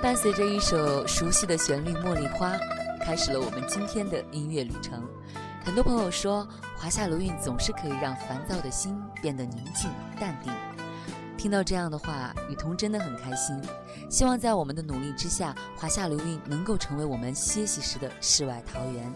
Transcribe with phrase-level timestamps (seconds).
[0.00, 2.54] 伴随着一首熟悉的旋律《茉莉花》，
[3.04, 5.04] 开始了我们今天的音乐旅程。
[5.64, 10.52] 很多朋友说，华夏流韵总是可以让烦躁的心变得宁静淡定。
[11.36, 13.60] 听到这样的话，雨桐真的很开心。
[14.08, 19.12] 希望在我们的努力之下，华夏流韵能够成为我们歇息时的世外桃源。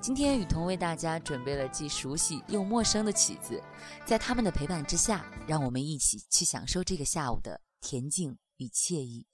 [0.00, 3.60] 今天，雨桐为大家准备了既熟悉又陌生的曲子，
[4.06, 9.26] 在他们的陪伴之下，让我们一起去享受这个下午的恬静与惬意。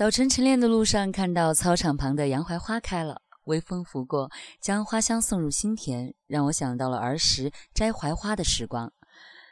[0.00, 8.90] 早晨晨练的路上，看到操场旁的洋槐花开了，微风拂过，将花香送入心田，让我想到了儿时摘槐花的时光。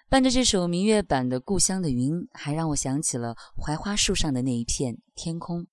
[0.09, 5.67] 伴着这首民乐版的《故乡的云》，还让我想起了槐花树上的那一片天空。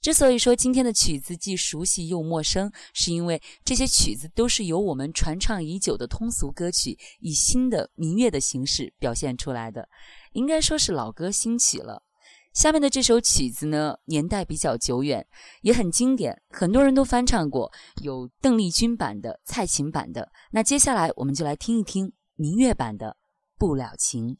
[0.00, 9.86] 之所以说今天的曲子既熟悉又陌生，是因为这些曲子都是由我们传唱已久的通俗歌曲以新的民乐的形式表现出来的，
[10.32, 12.02] 应该说是老歌新曲了。
[12.52, 15.26] 下面的这首曲子呢，年代比较久远，
[15.62, 17.72] 也很经典，很多人都翻唱过，
[18.02, 20.30] 有邓丽君版的、蔡琴版的。
[20.50, 23.06] 那接下来我们就来听一听民乐版的
[23.58, 24.36] 《不了情》。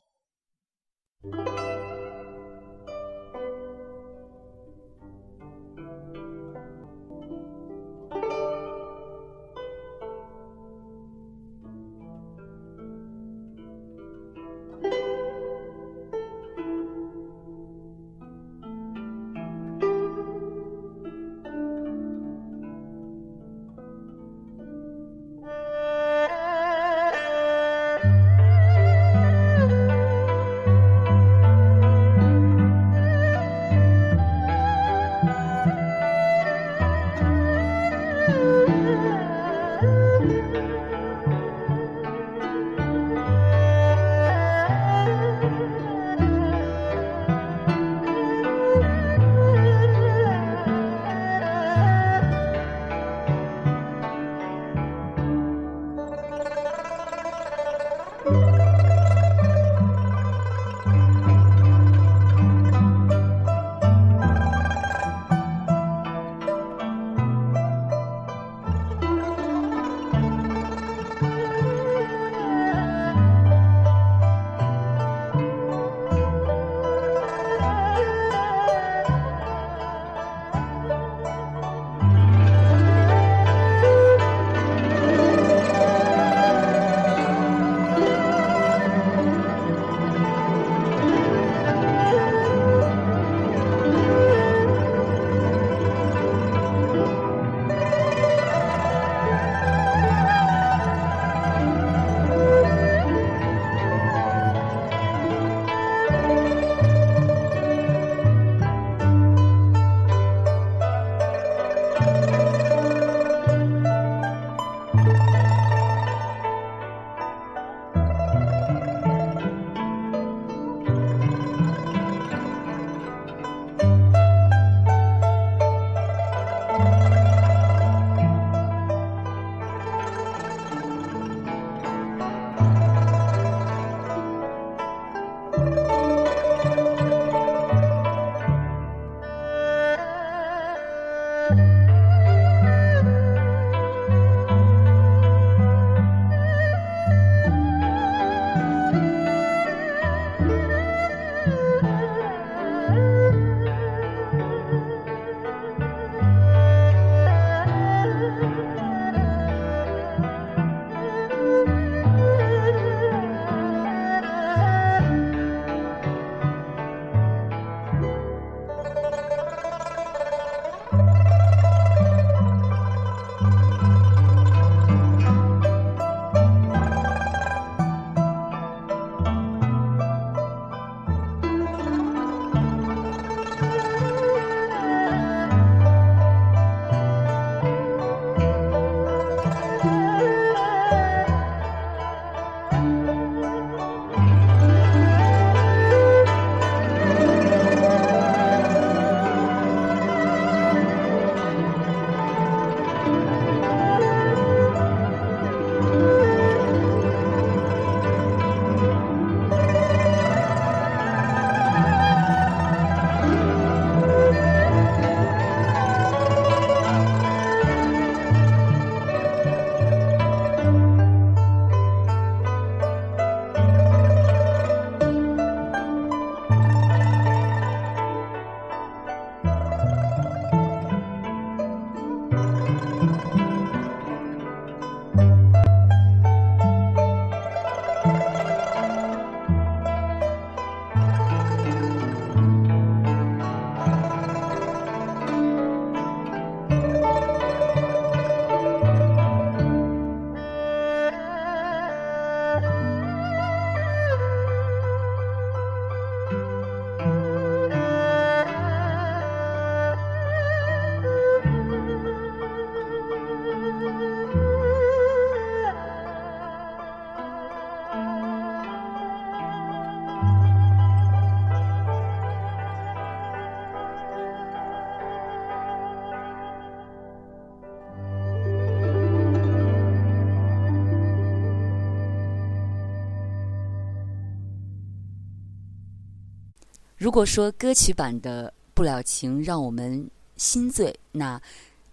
[287.02, 291.42] 如果说歌曲版的《不了情》让我们心醉，那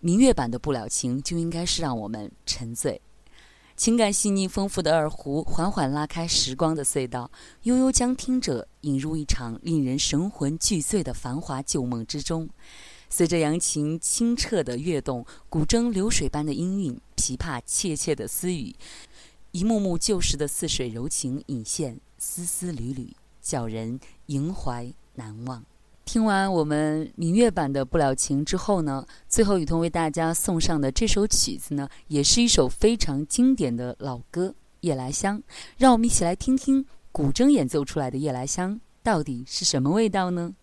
[0.01, 3.01] 民乐版的《不了情》就应该是让我们沉醉。
[3.75, 7.31] 情感细腻丰富的二胡缓缓拉开时光的隧道，
[7.63, 12.47] 悠悠将听者引入一场令人神魂俱醉的繁华旧梦之中。
[13.09, 18.75] 随着扬琴清澈的跃动，古筝流水般的音韵，琵琶切切的私语，
[19.53, 23.11] 一幕幕旧时的似水柔情隐现，丝丝缕缕，
[23.49, 25.65] 叫人萦怀难忘。
[26.05, 34.49] 听完我们明月版的《不了情》之后呢，最后雨桐为大家送上的这首曲子呢，也是一首非常经典的老歌
[34.81, 35.39] 《夜来香》。
[35.77, 40.53] 让我们一起来听听古筝演奏出来的《夜来香》到底是什么味道呢？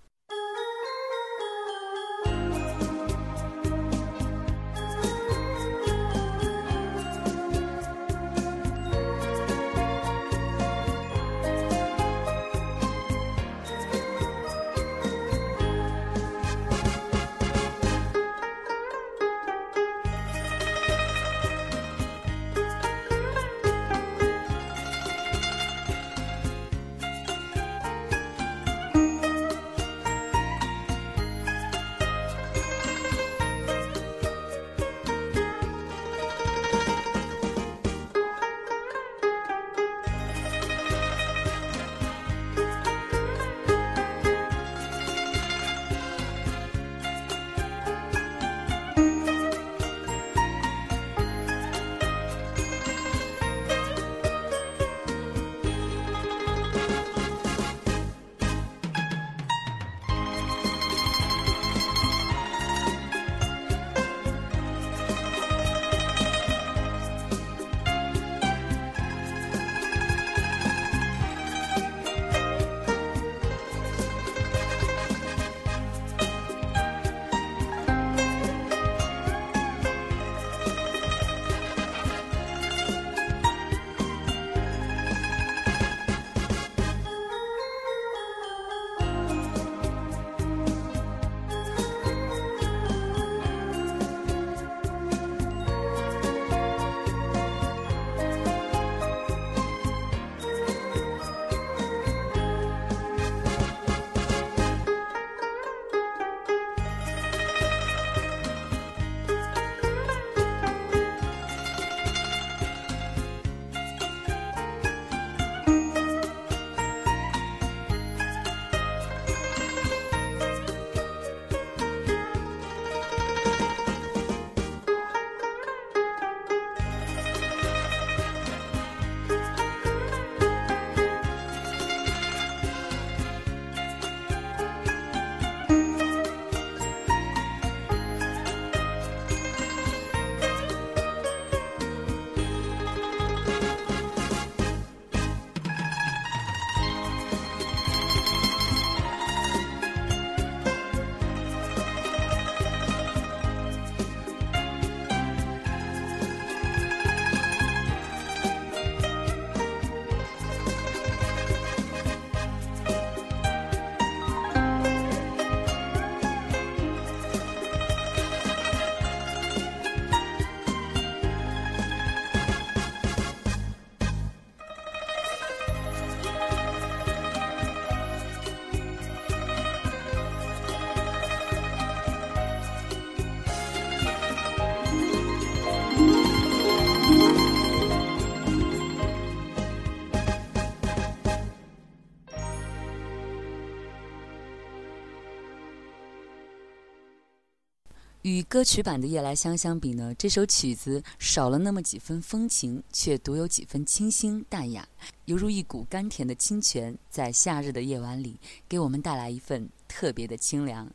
[198.26, 204.84] 与歌曲版的《夜来香》相比呢，这首曲子少了那么几分风情，却独有几分清新淡雅，
[205.26, 210.90] 犹如一股甘甜的清泉，在夏日的夜晚里给我们带来一份特别的清凉。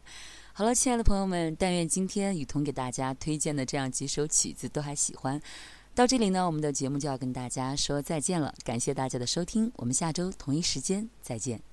[0.52, 5.42] 好了，亲爱的朋友们，但愿今天雨桐给大家推荐的这样几首曲子都还喜欢。
[5.96, 11.71] 到这里呢，我们的节目就要跟大家说再见了，感谢大家的收听，我们下周同一时间再见。